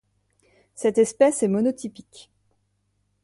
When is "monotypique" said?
1.47-2.31